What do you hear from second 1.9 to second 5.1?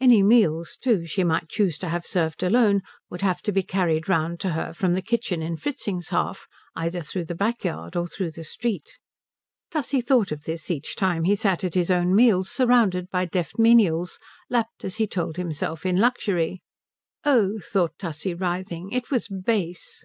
served alone would have to be carried round to her from the